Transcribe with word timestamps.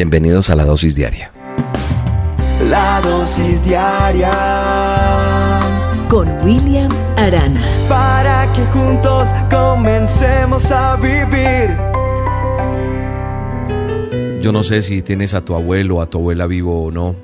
Bienvenidos 0.00 0.48
a 0.48 0.56
la 0.56 0.64
dosis 0.64 0.96
diaria. 0.96 1.30
La 2.70 3.02
dosis 3.02 3.62
diaria 3.62 4.30
con 6.08 6.26
William 6.42 6.90
Arana. 7.18 7.60
Para 7.86 8.50
que 8.54 8.64
juntos 8.64 9.28
comencemos 9.50 10.72
a 10.72 10.96
vivir. 10.96 11.76
Yo 14.40 14.52
no 14.52 14.62
sé 14.62 14.80
si 14.80 15.02
tienes 15.02 15.34
a 15.34 15.44
tu 15.44 15.54
abuelo 15.54 15.96
o 15.96 16.00
a 16.00 16.08
tu 16.08 16.16
abuela 16.16 16.46
vivo 16.46 16.82
o 16.84 16.90
no, 16.90 17.14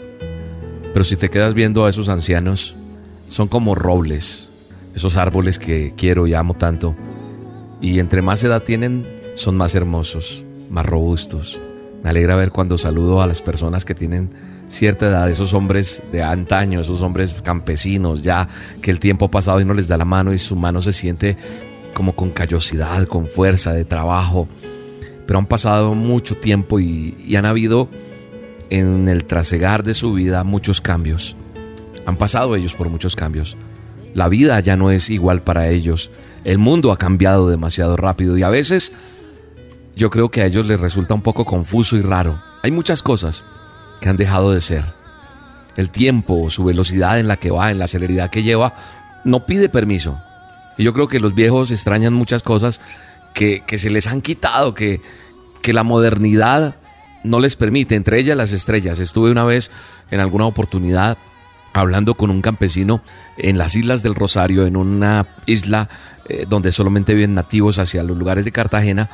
pero 0.93 1.03
si 1.03 1.17
te 1.17 1.31
quedas 1.31 1.55
viendo 1.55 1.87
a 1.87 1.89
esos 1.89 2.11
ancianos, 2.11 2.77
son 3.29 3.49
como 3.49 3.75
robles, 3.75 4.51
esos 4.95 5.17
árboles 5.17 5.59
que 5.59 5.95
quiero 5.97 6.27
y 6.27 6.35
amo 6.35 6.53
tanto. 6.53 6.95
Y 7.81 8.01
entre 8.01 8.21
más 8.21 8.45
edad 8.45 8.65
tienen, 8.65 9.09
son 9.35 9.57
más 9.57 9.75
hermosos, 9.75 10.45
más 10.69 10.85
robustos, 10.85 11.59
me 12.03 12.11
alegra 12.11 12.37
ver 12.37 12.51
cuando 12.51 12.79
saludo 12.79 13.23
a 13.23 13.27
las 13.27 13.43
personas 13.43 13.85
que 13.85 13.95
tienen 13.95 14.31
cierta 14.69 15.07
edad, 15.07 15.31
esos 15.31 15.55
hombres 15.55 16.03
de 16.13 16.23
antaño, 16.23 16.81
esos 16.81 17.03
hombres 17.03 17.35
campesinos, 17.43 18.23
ya 18.23 18.49
que 18.81 18.91
el 18.91 18.99
tiempo 18.99 19.27
ha 19.27 19.31
pasado 19.31 19.61
y 19.61 19.65
no 19.65 19.75
les 19.75 19.89
da 19.89 19.97
la 19.97 20.05
mano 20.05 20.33
y 20.33 20.39
su 20.39 20.57
mano 20.57 20.83
se 20.83 20.93
siente 20.93 21.37
como 21.95 22.15
con 22.15 22.31
callosidad, 22.31 23.07
con 23.07 23.27
fuerza 23.27 23.73
de 23.73 23.85
trabajo. 23.85 24.49
Pero 25.27 25.39
han 25.39 25.47
pasado 25.47 25.95
mucho 25.95 26.37
tiempo 26.37 26.79
y, 26.79 27.17
y 27.27 27.37
han 27.37 27.47
habido 27.47 27.89
en 28.71 29.09
el 29.09 29.25
trasegar 29.25 29.83
de 29.83 29.95
su 29.95 30.13
vida 30.15 30.45
muchos 30.45 30.81
cambios. 30.81 31.37
Han 32.05 32.17
pasado 32.17 32.55
ellos 32.55 32.75
por 32.75 32.89
muchos 32.89 33.17
cambios. 33.17 33.57
La 34.15 34.29
vida 34.29 34.59
ya 34.61 34.77
no 34.77 34.91
es 34.91 35.11
igual 35.11 35.43
para 35.43 35.69
ellos. 35.69 36.11
El 36.45 36.59
mundo 36.59 36.93
ha 36.93 36.97
cambiado 36.97 37.49
demasiado 37.49 37.97
rápido 37.97 38.39
y 38.39 38.43
a 38.43 38.49
veces 38.49 38.93
yo 39.97 40.11
creo 40.11 40.29
que 40.29 40.43
a 40.43 40.47
ellos 40.47 40.67
les 40.67 40.81
resulta 40.81 41.15
un 41.15 41.23
poco 41.23 41.47
confuso 41.47 41.97
y 41.97 42.03
raro. 42.03 42.41
Hay 42.63 42.71
muchas 42.71 43.03
cosas 43.03 43.45
que 44.01 44.11
han 44.11 44.19
dejado 44.19 44.53
de 44.53 44.61
ser. 44.61 44.85
El 45.75 45.91
tiempo, 45.91 46.51
su 46.51 46.65
velocidad 46.65 47.19
en 47.19 47.29
la 47.29 47.39
que 47.39 47.51
va, 47.51 47.71
en 47.71 47.79
la 47.79 47.87
celeridad 47.87 48.31
que 48.31 48.43
lleva, 48.43 48.75
no 49.25 49.47
pide 49.47 49.71
permiso. 49.71 50.21
Y 50.77 50.85
yo 50.85 50.93
creo 50.93 51.09
que 51.09 51.19
los 51.19 51.35
viejos 51.35 51.71
extrañan 51.71 52.13
muchas 52.13 52.43
cosas 52.43 52.81
que, 53.33 53.63
se 53.79 53.89
les 53.89 54.07
han 54.07 54.21
quitado, 54.21 54.75
que, 54.75 55.01
que 55.63 55.73
la 55.73 55.83
modernidad 55.83 56.77
no 57.25 57.41
les 57.41 57.57
permite, 57.57 57.95
entre 57.95 58.21
ellas 58.21 58.37
las 58.37 58.53
estrellas. 58.53 58.99
Estuve 58.99 59.31
una 59.31 59.45
vez 59.45 59.71
en 60.11 60.21
alguna 60.21 60.45
oportunidad 60.45 61.17
hablando 61.73 62.15
con 62.15 62.31
un 62.31 62.43
campesino 62.43 63.03
en 63.37 63.59
las 63.59 63.75
Islas 63.77 64.03
del 64.03 64.15
Rosario, 64.15 64.67
en 64.67 64.77
una 64.77 65.27
isla 65.47 65.89
eh, 66.29 66.47
donde 66.49 66.73
solamente 66.73 67.15
viven 67.15 67.35
nativos 67.35 67.79
hacia 67.79 68.03
los 68.03 68.17
lugares 68.17 68.45
de 68.45 68.53
Cartagena, 68.53 69.11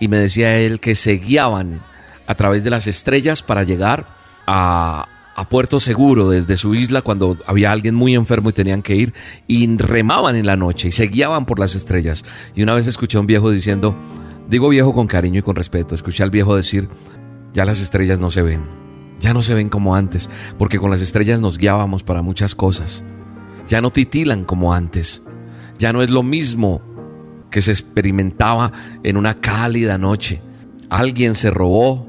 y 0.00 0.08
me 0.08 0.18
decía 0.18 0.58
él 0.58 0.80
que 0.80 0.94
se 0.94 1.16
guiaban 1.16 1.80
a 2.26 2.34
través 2.34 2.64
de 2.64 2.70
las 2.70 2.86
estrellas 2.86 3.42
para 3.42 3.64
llegar 3.64 4.06
a, 4.46 5.08
Puerto 5.50 5.80
Seguro 5.80 6.30
desde 6.30 6.56
su 6.56 6.74
isla 6.74 7.02
cuando 7.02 7.36
había 7.46 7.72
alguien 7.72 7.94
muy 7.94 8.14
enfermo 8.14 8.50
y 8.50 8.52
tenían 8.52 8.82
que 8.82 8.94
ir 8.94 9.14
y 9.48 9.76
remaban 9.76 10.36
en 10.36 10.46
la 10.46 10.56
noche 10.56 10.88
y 10.88 10.92
se 10.92 11.08
guiaban 11.08 11.44
por 11.44 11.58
las 11.58 11.74
estrellas. 11.74 12.24
Y 12.54 12.62
una 12.62 12.74
vez 12.74 12.86
escuché 12.86 13.18
a 13.18 13.20
un 13.20 13.26
viejo 13.26 13.50
diciendo, 13.50 13.96
digo 14.48 14.68
viejo 14.68 14.94
con 14.94 15.08
cariño 15.08 15.40
y 15.40 15.42
con 15.42 15.56
respeto, 15.56 15.94
escuché 15.94 16.22
al 16.22 16.30
viejo 16.30 16.54
decir, 16.54 16.88
ya 17.52 17.64
las 17.64 17.80
estrellas 17.80 18.20
no 18.20 18.30
se 18.30 18.42
ven, 18.42 18.62
ya 19.20 19.34
no 19.34 19.42
se 19.42 19.54
ven 19.54 19.68
como 19.68 19.96
antes, 19.96 20.30
porque 20.56 20.78
con 20.78 20.90
las 20.90 21.00
estrellas 21.00 21.40
nos 21.40 21.58
guiábamos 21.58 22.04
para 22.04 22.22
muchas 22.22 22.54
cosas. 22.54 23.02
Ya 23.66 23.80
no 23.80 23.90
titilan 23.90 24.44
como 24.44 24.72
antes, 24.72 25.22
ya 25.78 25.92
no 25.92 26.02
es 26.02 26.10
lo 26.10 26.22
mismo 26.22 26.93
que 27.54 27.62
se 27.62 27.70
experimentaba 27.70 28.72
en 29.04 29.16
una 29.16 29.34
cálida 29.34 29.96
noche. 29.96 30.42
Alguien 30.90 31.36
se 31.36 31.50
robó 31.50 32.04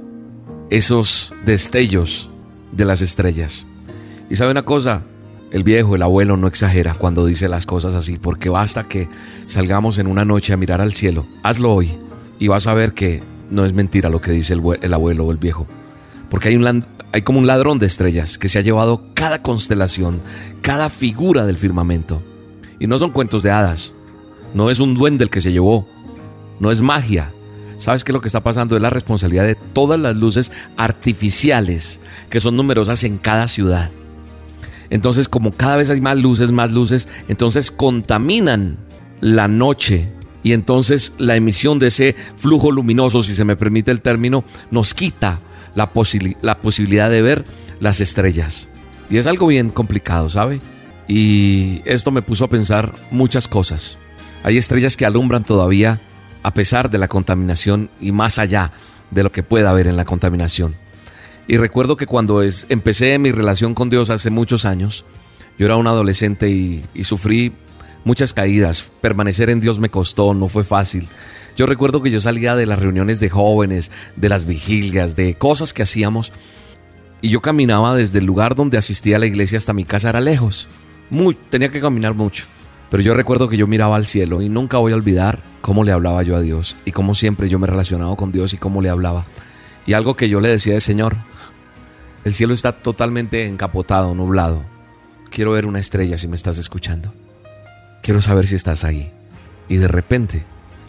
esos 0.71 1.35
destellos 1.45 2.31
de 2.71 2.83
las 2.83 3.03
estrellas. 3.03 3.67
Y 4.27 4.37
sabe 4.37 4.49
una 4.49 4.65
cosa, 4.65 5.03
el 5.51 5.63
viejo, 5.63 5.95
el 5.95 6.01
abuelo 6.01 6.35
no 6.35 6.47
exagera 6.47 6.95
cuando 6.95 7.27
dice 7.27 7.47
las 7.47 7.67
cosas 7.67 7.93
así, 7.93 8.17
porque 8.17 8.49
basta 8.49 8.87
que 8.87 9.07
salgamos 9.45 9.99
en 9.99 10.07
una 10.07 10.25
noche 10.25 10.51
a 10.51 10.57
mirar 10.57 10.81
al 10.81 10.95
cielo. 10.95 11.27
Hazlo 11.43 11.75
hoy 11.75 11.91
y 12.39 12.47
vas 12.47 12.65
a 12.65 12.73
ver 12.73 12.93
que 12.93 13.21
no 13.51 13.65
es 13.65 13.73
mentira 13.73 14.09
lo 14.09 14.21
que 14.21 14.31
dice 14.31 14.55
el, 14.55 14.93
abuelo 14.95 15.25
o 15.25 15.31
el 15.31 15.37
viejo. 15.37 15.67
Porque 16.31 16.49
hay, 16.49 16.55
un, 16.55 16.85
hay 17.11 17.21
como 17.21 17.37
un 17.37 17.45
ladrón 17.45 17.77
de 17.77 17.85
estrellas 17.85 18.39
que 18.39 18.49
se 18.49 18.57
ha 18.57 18.63
llevado 18.63 19.13
cada 19.13 19.43
constelación, 19.43 20.23
cada 20.63 20.89
figura 20.89 21.45
del 21.45 21.59
firmamento. 21.59 22.23
Y 22.79 22.87
no 22.87 22.97
son 22.97 23.11
cuentos 23.11 23.43
de 23.43 23.51
hadas, 23.51 23.94
no 24.55 24.69
es 24.69 24.79
un 24.79 24.95
duende 24.95 25.25
el 25.25 25.29
que 25.29 25.41
se 25.41 25.51
llevó. 25.51 25.85
No 26.61 26.71
es 26.71 26.81
magia. 26.81 27.33
¿Sabes 27.77 28.05
qué 28.05 28.13
lo 28.13 28.21
que 28.21 28.29
está 28.29 28.41
pasando? 28.41 28.77
Es 28.77 28.81
la 28.81 28.89
responsabilidad 28.89 29.43
de 29.43 29.55
todas 29.55 29.99
las 29.99 30.15
luces 30.15 30.49
artificiales 30.77 31.99
que 32.29 32.39
son 32.39 32.55
numerosas 32.55 33.03
en 33.03 33.17
cada 33.17 33.49
ciudad. 33.49 33.91
Entonces, 34.89 35.27
como 35.27 35.51
cada 35.51 35.75
vez 35.75 35.89
hay 35.89 35.99
más 35.99 36.17
luces, 36.17 36.51
más 36.51 36.71
luces, 36.71 37.09
entonces 37.27 37.69
contaminan 37.69 38.77
la 39.19 39.49
noche 39.49 40.09
y 40.41 40.53
entonces 40.53 41.11
la 41.17 41.35
emisión 41.35 41.77
de 41.77 41.87
ese 41.87 42.15
flujo 42.37 42.71
luminoso, 42.71 43.23
si 43.23 43.35
se 43.35 43.43
me 43.43 43.57
permite 43.57 43.91
el 43.91 44.01
término, 44.01 44.45
nos 44.71 44.93
quita 44.93 45.41
la, 45.75 45.91
la 46.41 46.61
posibilidad 46.61 47.09
de 47.09 47.21
ver 47.21 47.43
las 47.81 47.99
estrellas. 47.99 48.69
Y 49.09 49.17
es 49.17 49.27
algo 49.27 49.47
bien 49.47 49.69
complicado, 49.69 50.29
¿sabe? 50.29 50.61
Y 51.09 51.81
esto 51.83 52.11
me 52.11 52.21
puso 52.21 52.45
a 52.45 52.49
pensar 52.49 52.93
muchas 53.11 53.49
cosas. 53.49 53.97
Hay 54.45 54.59
estrellas 54.59 54.95
que 54.95 55.07
alumbran 55.07 55.43
todavía 55.43 56.01
a 56.43 56.53
pesar 56.53 56.91
de 56.91 56.99
la 56.99 57.07
contaminación 57.07 57.89
y 57.99 58.11
más 58.11 58.37
allá 58.37 58.73
de 59.09 59.23
lo 59.23 59.31
que 59.31 59.41
pueda 59.41 59.71
haber 59.71 59.87
en 59.87 59.97
la 59.97 60.05
contaminación. 60.05 60.75
Y 61.47 61.57
recuerdo 61.57 61.97
que 61.97 62.05
cuando 62.05 62.43
empecé 62.43 63.17
mi 63.17 63.31
relación 63.31 63.73
con 63.73 63.89
Dios 63.89 64.11
hace 64.11 64.29
muchos 64.29 64.65
años, 64.65 65.03
yo 65.57 65.65
era 65.65 65.77
un 65.77 65.87
adolescente 65.87 66.51
y, 66.51 66.85
y 66.93 67.05
sufrí 67.05 67.53
muchas 68.03 68.35
caídas. 68.35 68.85
Permanecer 69.01 69.49
en 69.49 69.61
Dios 69.61 69.79
me 69.79 69.89
costó, 69.89 70.35
no 70.35 70.47
fue 70.47 70.63
fácil. 70.63 71.07
Yo 71.57 71.65
recuerdo 71.65 72.03
que 72.03 72.11
yo 72.11 72.21
salía 72.21 72.55
de 72.55 72.67
las 72.67 72.77
reuniones 72.77 73.19
de 73.19 73.31
jóvenes, 73.31 73.89
de 74.15 74.29
las 74.29 74.45
vigilias, 74.45 75.15
de 75.15 75.33
cosas 75.39 75.73
que 75.73 75.81
hacíamos, 75.81 76.31
y 77.19 77.29
yo 77.29 77.41
caminaba 77.41 77.95
desde 77.95 78.19
el 78.19 78.25
lugar 78.25 78.53
donde 78.53 78.77
asistía 78.77 79.15
a 79.15 79.19
la 79.19 79.25
iglesia 79.25 79.57
hasta 79.57 79.73
mi 79.73 79.85
casa, 79.85 80.09
era 80.09 80.21
lejos. 80.21 80.67
Muy, 81.09 81.33
tenía 81.33 81.71
que 81.71 81.81
caminar 81.81 82.13
mucho. 82.13 82.45
Pero 82.95 83.03
yo 83.03 83.13
recuerdo 83.13 83.49
que 83.49 83.57
yo 83.57 83.67
miraba 83.67 83.97
al 83.97 84.05
cielo 84.05 84.41
y 84.41 84.47
nunca 84.47 84.77
voy 84.77 84.93
a 84.93 84.95
olvidar 84.95 85.43
cómo 85.59 85.83
le 85.83 85.91
hablaba 85.91 86.23
yo 86.23 86.37
a 86.37 86.39
Dios 86.39 86.77
y 86.85 86.93
cómo 86.93 87.13
siempre 87.13 87.49
yo 87.49 87.59
me 87.59 87.67
relacionaba 87.67 88.15
con 88.15 88.31
Dios 88.31 88.53
y 88.53 88.57
cómo 88.57 88.81
le 88.81 88.87
hablaba. 88.87 89.25
Y 89.85 89.91
algo 89.91 90.15
que 90.15 90.29
yo 90.29 90.39
le 90.39 90.47
decía 90.47 90.77
es, 90.77 90.85
Señor, 90.85 91.17
el 92.23 92.33
cielo 92.33 92.53
está 92.53 92.71
totalmente 92.71 93.47
encapotado, 93.47 94.15
nublado. 94.15 94.63
Quiero 95.29 95.51
ver 95.51 95.65
una 95.65 95.81
estrella 95.81 96.17
si 96.17 96.29
me 96.29 96.37
estás 96.37 96.57
escuchando. 96.57 97.13
Quiero 98.01 98.21
saber 98.21 98.47
si 98.47 98.55
estás 98.55 98.85
ahí. 98.85 99.11
Y 99.67 99.75
de 99.75 99.89
repente, 99.89 100.45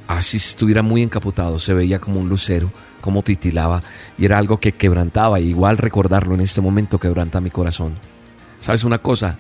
así 0.07 0.37
estuviera 0.37 0.83
muy 0.83 1.03
encapotado, 1.03 1.59
se 1.59 1.75
veía 1.75 1.99
como 1.99 2.21
un 2.21 2.29
lucero, 2.29 2.71
como 3.01 3.23
titilaba, 3.23 3.83
y 4.17 4.27
era 4.27 4.39
algo 4.39 4.61
que 4.61 4.71
quebrantaba, 4.71 5.41
igual 5.41 5.77
recordarlo 5.77 6.37
en 6.37 6.43
este 6.43 6.61
momento 6.61 7.01
quebranta 7.01 7.41
mi 7.41 7.51
corazón. 7.51 7.97
¿Sabes 8.61 8.85
una 8.85 8.99
cosa? 8.99 9.39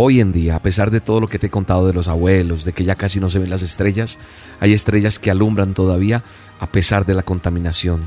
Hoy 0.00 0.20
en 0.20 0.30
día, 0.30 0.54
a 0.54 0.62
pesar 0.62 0.92
de 0.92 1.00
todo 1.00 1.18
lo 1.18 1.26
que 1.26 1.40
te 1.40 1.48
he 1.48 1.50
contado 1.50 1.84
de 1.84 1.92
los 1.92 2.06
abuelos, 2.06 2.64
de 2.64 2.72
que 2.72 2.84
ya 2.84 2.94
casi 2.94 3.18
no 3.18 3.28
se 3.28 3.40
ven 3.40 3.50
las 3.50 3.62
estrellas, 3.62 4.20
hay 4.60 4.72
estrellas 4.72 5.18
que 5.18 5.28
alumbran 5.28 5.74
todavía 5.74 6.22
a 6.60 6.70
pesar 6.70 7.04
de 7.04 7.14
la 7.14 7.24
contaminación, 7.24 8.02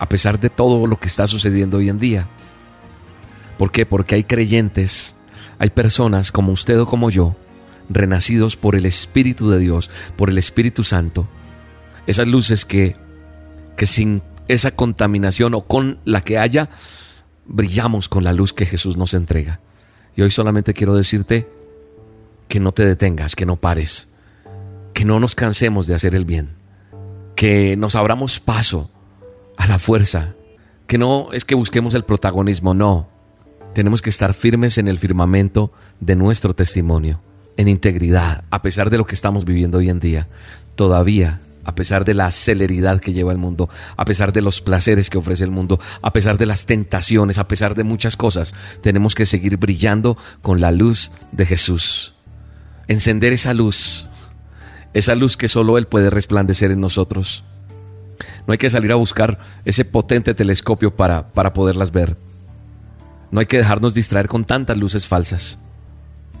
a 0.00 0.08
pesar 0.08 0.40
de 0.40 0.50
todo 0.50 0.88
lo 0.88 0.98
que 0.98 1.06
está 1.06 1.28
sucediendo 1.28 1.76
hoy 1.76 1.88
en 1.88 2.00
día. 2.00 2.26
¿Por 3.58 3.70
qué? 3.70 3.86
Porque 3.86 4.16
hay 4.16 4.24
creyentes, 4.24 5.14
hay 5.60 5.70
personas 5.70 6.32
como 6.32 6.50
usted 6.50 6.80
o 6.80 6.86
como 6.86 7.10
yo, 7.10 7.36
renacidos 7.88 8.56
por 8.56 8.74
el 8.74 8.84
Espíritu 8.84 9.50
de 9.50 9.60
Dios, 9.60 9.90
por 10.16 10.30
el 10.30 10.36
Espíritu 10.36 10.82
Santo. 10.82 11.28
Esas 12.08 12.26
luces 12.26 12.64
que, 12.64 12.96
que 13.76 13.86
sin 13.86 14.20
esa 14.48 14.72
contaminación 14.72 15.54
o 15.54 15.60
con 15.60 16.00
la 16.04 16.22
que 16.22 16.38
haya, 16.38 16.70
brillamos 17.46 18.08
con 18.08 18.24
la 18.24 18.32
luz 18.32 18.52
que 18.52 18.66
Jesús 18.66 18.96
nos 18.96 19.14
entrega. 19.14 19.60
Y 20.18 20.22
hoy 20.22 20.32
solamente 20.32 20.74
quiero 20.74 20.96
decirte 20.96 21.48
que 22.48 22.58
no 22.58 22.72
te 22.72 22.84
detengas, 22.84 23.36
que 23.36 23.46
no 23.46 23.54
pares, 23.54 24.08
que 24.92 25.04
no 25.04 25.20
nos 25.20 25.36
cansemos 25.36 25.86
de 25.86 25.94
hacer 25.94 26.16
el 26.16 26.24
bien, 26.24 26.56
que 27.36 27.76
nos 27.76 27.94
abramos 27.94 28.40
paso 28.40 28.90
a 29.56 29.68
la 29.68 29.78
fuerza, 29.78 30.34
que 30.88 30.98
no 30.98 31.28
es 31.32 31.44
que 31.44 31.54
busquemos 31.54 31.94
el 31.94 32.02
protagonismo, 32.02 32.74
no. 32.74 33.08
Tenemos 33.74 34.02
que 34.02 34.10
estar 34.10 34.34
firmes 34.34 34.76
en 34.76 34.88
el 34.88 34.98
firmamento 34.98 35.72
de 36.00 36.16
nuestro 36.16 36.52
testimonio, 36.52 37.20
en 37.56 37.68
integridad, 37.68 38.42
a 38.50 38.60
pesar 38.60 38.90
de 38.90 38.98
lo 38.98 39.06
que 39.06 39.14
estamos 39.14 39.44
viviendo 39.44 39.78
hoy 39.78 39.88
en 39.88 40.00
día. 40.00 40.26
Todavía 40.74 41.42
a 41.68 41.74
pesar 41.74 42.06
de 42.06 42.14
la 42.14 42.30
celeridad 42.30 42.98
que 42.98 43.12
lleva 43.12 43.30
el 43.30 43.36
mundo, 43.36 43.68
a 43.98 44.06
pesar 44.06 44.32
de 44.32 44.40
los 44.40 44.62
placeres 44.62 45.10
que 45.10 45.18
ofrece 45.18 45.44
el 45.44 45.50
mundo, 45.50 45.78
a 46.00 46.14
pesar 46.14 46.38
de 46.38 46.46
las 46.46 46.64
tentaciones, 46.64 47.36
a 47.36 47.46
pesar 47.46 47.74
de 47.74 47.84
muchas 47.84 48.16
cosas, 48.16 48.54
tenemos 48.80 49.14
que 49.14 49.26
seguir 49.26 49.58
brillando 49.58 50.16
con 50.40 50.62
la 50.62 50.72
luz 50.72 51.12
de 51.30 51.44
Jesús. 51.44 52.14
Encender 52.86 53.34
esa 53.34 53.52
luz, 53.52 54.08
esa 54.94 55.14
luz 55.14 55.36
que 55.36 55.46
solo 55.46 55.76
Él 55.76 55.86
puede 55.86 56.08
resplandecer 56.08 56.70
en 56.70 56.80
nosotros. 56.80 57.44
No 58.46 58.52
hay 58.52 58.58
que 58.58 58.70
salir 58.70 58.90
a 58.90 58.94
buscar 58.96 59.38
ese 59.66 59.84
potente 59.84 60.32
telescopio 60.32 60.96
para, 60.96 61.28
para 61.34 61.52
poderlas 61.52 61.92
ver. 61.92 62.16
No 63.30 63.40
hay 63.40 63.46
que 63.46 63.58
dejarnos 63.58 63.92
distraer 63.92 64.26
con 64.26 64.46
tantas 64.46 64.78
luces 64.78 65.06
falsas. 65.06 65.58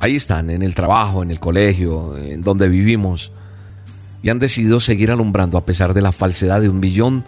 Ahí 0.00 0.16
están, 0.16 0.48
en 0.48 0.62
el 0.62 0.74
trabajo, 0.74 1.22
en 1.22 1.30
el 1.30 1.38
colegio, 1.38 2.16
en 2.16 2.40
donde 2.40 2.70
vivimos. 2.70 3.30
Y 4.22 4.30
han 4.30 4.38
decidido 4.38 4.80
seguir 4.80 5.10
alumbrando 5.10 5.58
a 5.58 5.64
pesar 5.64 5.94
de 5.94 6.02
la 6.02 6.12
falsedad 6.12 6.60
de 6.60 6.68
un 6.68 6.80
millón 6.80 7.24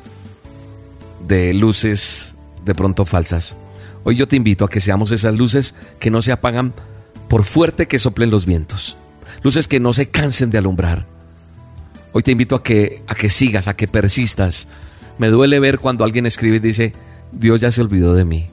de 1.26 1.54
luces 1.54 2.34
de 2.64 2.74
pronto 2.74 3.04
falsas. 3.04 3.56
Hoy 4.04 4.16
yo 4.16 4.26
te 4.26 4.36
invito 4.36 4.64
a 4.64 4.68
que 4.68 4.80
seamos 4.80 5.12
esas 5.12 5.36
luces 5.36 5.74
que 5.98 6.10
no 6.10 6.22
se 6.22 6.32
apagan 6.32 6.72
por 7.28 7.44
fuerte 7.44 7.86
que 7.86 7.98
soplen 7.98 8.30
los 8.30 8.46
vientos. 8.46 8.96
Luces 9.42 9.68
que 9.68 9.80
no 9.80 9.92
se 9.92 10.08
cansen 10.08 10.50
de 10.50 10.58
alumbrar. 10.58 11.06
Hoy 12.12 12.22
te 12.22 12.32
invito 12.32 12.56
a 12.56 12.62
que, 12.62 13.04
a 13.06 13.14
que 13.14 13.30
sigas, 13.30 13.68
a 13.68 13.76
que 13.76 13.86
persistas. 13.86 14.66
Me 15.18 15.28
duele 15.28 15.60
ver 15.60 15.78
cuando 15.78 16.02
alguien 16.02 16.26
escribe 16.26 16.56
y 16.56 16.60
dice, 16.60 16.92
Dios 17.30 17.60
ya 17.60 17.70
se 17.70 17.82
olvidó 17.82 18.14
de 18.14 18.24
mí. 18.24 18.48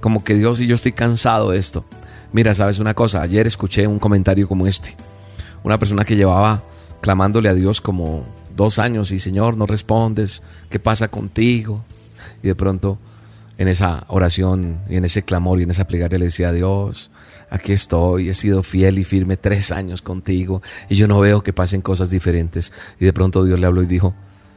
Como 0.00 0.22
que 0.22 0.34
Dios 0.34 0.60
y 0.60 0.66
yo 0.66 0.76
estoy 0.76 0.92
cansado 0.92 1.50
de 1.50 1.58
esto. 1.58 1.84
Mira, 2.32 2.54
sabes 2.54 2.78
una 2.78 2.94
cosa, 2.94 3.22
ayer 3.22 3.46
escuché 3.46 3.86
un 3.86 3.98
comentario 3.98 4.46
como 4.46 4.66
este. 4.66 4.94
Una 5.64 5.78
persona 5.78 6.04
que 6.04 6.16
llevaba 6.16 6.62
clamándole 7.00 7.48
a 7.48 7.54
Dios 7.54 7.80
como 7.80 8.24
dos 8.54 8.78
años 8.78 9.12
y 9.12 9.18
Señor, 9.18 9.56
no 9.56 9.66
respondes, 9.66 10.42
¿qué 10.70 10.78
pasa 10.78 11.08
contigo? 11.08 11.84
Y 12.42 12.48
de 12.48 12.54
pronto 12.54 12.98
en 13.58 13.68
esa 13.68 14.04
oración 14.08 14.80
y 14.88 14.96
en 14.96 15.04
ese 15.04 15.22
clamor 15.22 15.60
y 15.60 15.62
en 15.62 15.70
esa 15.70 15.86
plegaria 15.86 16.18
le 16.18 16.26
decía 16.26 16.48
a 16.48 16.52
Dios, 16.52 17.10
aquí 17.50 17.72
estoy, 17.72 18.28
he 18.28 18.34
sido 18.34 18.62
fiel 18.62 18.98
y 18.98 19.04
firme 19.04 19.36
tres 19.36 19.72
años 19.72 20.02
contigo 20.02 20.62
y 20.88 20.96
yo 20.96 21.08
no 21.08 21.20
veo 21.20 21.42
que 21.42 21.52
pasen 21.52 21.80
cosas 21.82 22.10
diferentes. 22.10 22.72
Y 22.98 23.04
de 23.04 23.12
pronto 23.12 23.44
Dios 23.44 23.60
le 23.60 23.66
habló 23.66 23.82
y 23.82 23.86
dijo, 23.86 24.14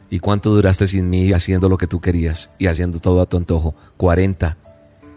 ¿y 0.09 0.19
cuánto 0.19 0.49
duraste 0.49 0.87
sin 0.87 1.09
mí 1.09 1.31
haciendo 1.31 1.69
lo 1.69 1.77
que 1.77 1.87
tú 1.87 2.01
querías 2.01 2.49
y 2.57 2.67
haciendo 2.67 2.99
todo 2.99 3.21
a 3.21 3.25
tu 3.25 3.37
antojo? 3.37 3.75
40, 3.97 4.57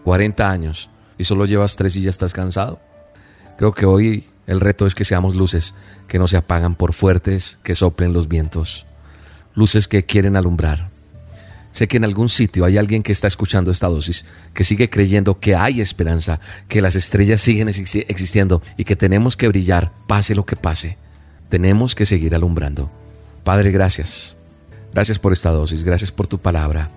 40 0.05 0.51
años 0.51 0.91
y 1.19 1.25
solo 1.25 1.47
llevas 1.47 1.77
tres 1.77 1.97
y 1.97 2.03
ya 2.03 2.11
estás 2.11 2.33
cansado. 2.33 2.81
Creo 3.57 3.73
que 3.73 3.87
hoy 3.87 4.27
el 4.47 4.61
reto 4.61 4.87
es 4.87 4.95
que 4.95 5.05
seamos 5.05 5.35
luces 5.35 5.75
que 6.09 6.19
no 6.19 6.27
se 6.27 6.37
apagan 6.37 6.75
por 6.75 6.93
fuertes 6.93 7.59
que 7.63 7.75
soplen 7.75 8.13
los 8.13 8.29
vientos, 8.29 8.87
luces 9.55 9.89
que 9.89 10.05
quieren 10.05 10.37
alumbrar. 10.37 10.91
Sé 11.73 11.89
que 11.89 11.97
en 11.97 12.05
algún 12.05 12.29
sitio 12.29 12.67
hay 12.67 12.77
alguien 12.77 13.03
que 13.03 13.13
está 13.13 13.27
escuchando 13.27 13.71
esta 13.71 13.89
dosis, 13.89 14.27
que 14.53 14.63
sigue 14.63 14.91
creyendo 14.91 15.41
que 15.41 15.57
hay 15.57 15.81
esperanza, 15.81 16.39
que 16.69 16.83
las 16.83 16.97
estrellas 16.97 17.41
siguen 17.41 17.69
existiendo 17.69 18.63
y 18.77 18.85
que 18.85 18.95
tenemos 18.95 19.39
que 19.39 19.49
brillar, 19.49 19.93
pase 20.07 20.35
lo 20.35 20.45
que 20.45 20.57
pase. 20.57 20.99
Tenemos 21.49 21.95
que 21.95 22.05
seguir 22.05 22.35
alumbrando. 22.35 22.91
Padre, 23.43 23.71
gracias. 23.71 24.37
Gracias 24.93 25.19
por 25.19 25.33
esta 25.33 25.51
dosis, 25.51 25.83
gracias 25.83 26.13
por 26.13 26.27
tu 26.27 26.39
palabra. 26.39 26.91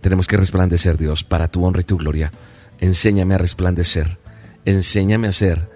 Tenemos 0.00 0.28
que 0.28 0.36
resplandecer, 0.36 0.98
Dios, 0.98 1.24
para 1.24 1.48
tu 1.48 1.64
honra 1.64 1.80
y 1.80 1.84
tu 1.84 1.96
gloria. 1.96 2.30
Enséñame 2.78 3.34
a 3.34 3.38
resplandecer. 3.38 4.18
Enséñame 4.64 5.26
a 5.26 5.32
ser 5.32 5.71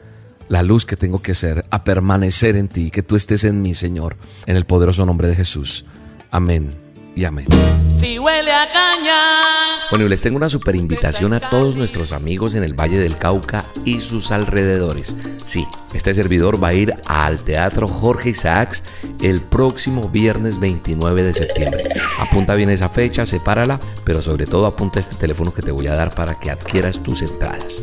la 0.49 0.63
luz 0.63 0.87
que 0.87 0.97
tengo 0.97 1.21
que 1.21 1.35
ser, 1.35 1.67
a 1.71 1.85
permanecer 1.85 2.57
en 2.57 2.69
ti, 2.69 2.91
que 2.91 3.03
tú 3.03 3.17
estés 3.17 3.45
en 3.45 3.63
mí, 3.63 3.75
Señor, 3.75 4.17
en 4.47 4.57
el 4.57 4.65
poderoso 4.65 5.05
nombre 5.07 5.29
de 5.29 5.37
Jesús. 5.37 5.85
Amén 6.31 6.75
y 7.15 7.25
amén. 7.25 7.47
Si 7.93 8.19
huele 8.19 8.53
a 8.53 8.71
caña. 8.71 9.17
Bueno, 9.91 10.05
y 10.05 10.09
les 10.09 10.21
tengo 10.21 10.37
una 10.37 10.49
super 10.49 10.75
invitación 10.75 11.33
a 11.33 11.41
todos 11.41 11.77
nuestros 11.77 12.13
amigos 12.13 12.57
en 12.57 12.65
el 12.65 12.75
Valle 12.75 12.99
del 12.99 13.17
Cauca 13.17 13.65
y 13.85 14.01
sus 14.01 14.33
alrededores. 14.33 15.17
Sí, 15.45 15.67
este 15.95 16.13
servidor 16.13 16.63
va 16.63 16.69
a 16.69 16.75
ir 16.75 16.95
al 17.07 17.39
Teatro 17.39 17.87
Jorge 17.87 18.31
Isaacs 18.31 18.83
el 19.23 19.41
próximo 19.41 20.09
viernes 20.09 20.59
29 20.59 21.23
de 21.23 21.35
septiembre. 21.35 21.85
Apunta 22.19 22.55
bien 22.55 22.71
esa 22.71 22.89
fecha, 22.89 23.25
sepárala, 23.25 23.79
pero 24.05 24.21
sobre 24.23 24.47
todo 24.47 24.67
apunta 24.67 24.99
este 24.99 25.17
teléfono 25.17 25.55
que 25.55 25.63
te 25.63 25.71
voy 25.71 25.87
a 25.87 25.95
dar 25.95 26.15
para 26.15 26.39
que 26.39 26.51
adquieras 26.51 27.01
tus 27.01 27.23
entradas. 27.23 27.81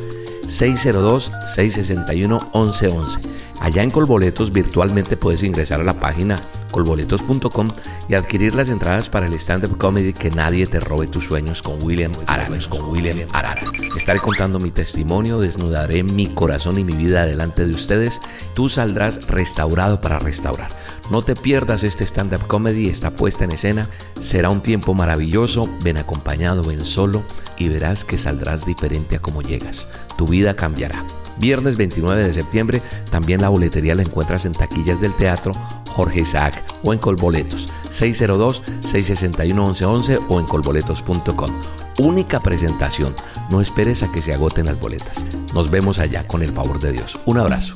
602-661-1111. 0.47 3.19
Allá 3.59 3.81
en 3.81 3.89
Colboletos 3.91 4.51
virtualmente 4.51 5.15
puedes 5.15 5.41
ingresar 5.43 5.79
a 5.79 5.85
la 5.85 5.97
página 5.99 6.41
colboletos.com 6.71 7.69
y 8.09 8.15
adquirir 8.15 8.55
las 8.55 8.67
entradas 8.67 9.07
para 9.07 9.27
el 9.27 9.33
stand-up 9.35 9.77
comedy 9.77 10.11
Que 10.11 10.31
nadie 10.31 10.67
te 10.67 10.81
robe 10.81 11.07
tus 11.07 11.23
sueños 11.25 11.61
con 11.61 11.81
William 11.81 12.11
Arana. 12.27 12.57
Con 12.67 12.89
William 12.89 13.19
Arana. 13.31 13.71
Estaré 13.95 14.19
contando 14.19 14.59
mi 14.59 14.71
testimonio, 14.71 15.39
desnudaré 15.39 16.03
mi 16.03 16.27
corazón 16.27 16.77
y 16.77 16.83
mi 16.83 16.93
vida 16.93 17.25
delante 17.25 17.65
de 17.65 17.73
ustedes. 17.73 18.19
Tú 18.53 18.67
saldrás 18.67 19.25
restaurado 19.27 20.01
para 20.01 20.19
restaurar. 20.19 20.73
No 21.09 21.21
te 21.21 21.35
pierdas 21.35 21.83
este 21.83 22.05
stand-up 22.05 22.47
comedy, 22.47 22.87
está 22.87 23.15
puesta 23.15 23.43
en 23.43 23.51
escena. 23.51 23.89
Será 24.19 24.49
un 24.49 24.61
tiempo 24.61 24.93
maravilloso. 24.93 25.69
Ven 25.83 25.97
acompañado, 25.97 26.63
ven 26.63 26.85
solo 26.85 27.23
y 27.57 27.67
verás 27.69 28.05
que 28.05 28.17
saldrás 28.17 28.65
diferente 28.65 29.17
a 29.17 29.21
como 29.21 29.41
llegas. 29.41 29.89
Tu 30.17 30.27
vida 30.27 30.55
cambiará. 30.55 31.05
Viernes 31.39 31.77
29 31.77 32.25
de 32.25 32.33
septiembre, 32.33 32.81
también 33.09 33.41
la 33.41 33.49
boletería 33.49 33.95
la 33.95 34.03
encuentras 34.03 34.45
en 34.45 34.53
taquillas 34.53 35.01
del 35.01 35.15
teatro 35.15 35.53
Jorge 35.93 36.21
Isaac 36.21 36.63
o 36.83 36.93
en 36.93 36.99
Colboletos 36.99 37.73
602-661-1111 37.89 40.25
o 40.27 40.39
en 40.39 40.45
colboletos.com. 40.45 41.49
Única 41.99 42.39
presentación, 42.41 43.13
no 43.51 43.61
esperes 43.61 44.01
a 44.03 44.11
que 44.11 44.21
se 44.21 44.33
agoten 44.33 44.65
las 44.65 44.79
boletas. 44.79 45.25
Nos 45.53 45.69
vemos 45.69 45.99
allá 45.99 46.27
con 46.27 46.41
el 46.41 46.51
favor 46.51 46.79
de 46.79 46.93
Dios. 46.93 47.19
Un 47.25 47.37
abrazo. 47.37 47.75